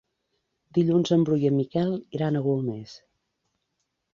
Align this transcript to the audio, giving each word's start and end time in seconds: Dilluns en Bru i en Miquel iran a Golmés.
Dilluns 0.77 1.13
en 1.17 1.27
Bru 1.27 1.37
i 1.43 1.45
en 1.49 1.55
Miquel 1.59 1.93
iran 2.21 2.39
a 2.39 2.41
Golmés. 2.49 2.99